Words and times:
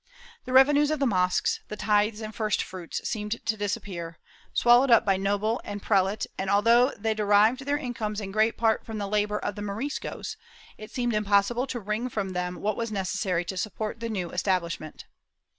The 0.45 0.51
revenues 0.51 0.89
of 0.89 0.97
the 0.97 1.05
mosques, 1.05 1.59
the 1.67 1.75
tithes 1.77 2.21
and 2.21 2.33
first 2.33 2.63
fruits 2.63 3.07
seem 3.07 3.29
to 3.29 3.55
disappear— 3.55 4.17
swallowed 4.55 4.89
up 4.89 5.05
by 5.05 5.15
noble 5.15 5.61
and 5.63 5.79
prelate 5.79 6.25
and, 6.39 6.49
although 6.49 6.89
they 6.97 7.13
derived 7.13 7.65
their 7.65 7.77
incomes 7.77 8.19
in 8.19 8.31
great 8.31 8.57
part 8.57 8.83
from 8.83 8.97
the 8.97 9.07
labor 9.07 9.37
of 9.37 9.53
the 9.53 9.61
Moriscos, 9.61 10.37
it 10.75 10.89
seemed 10.89 11.13
impossible 11.13 11.67
to 11.67 11.79
wring 11.79 12.09
from 12.09 12.29
them 12.29 12.55
what 12.61 12.77
was 12.77 12.91
necessary 12.91 13.45
to 13.45 13.57
support 13.57 13.99
the 13.99 14.09
new 14.09 14.31
establishment. 14.31 15.05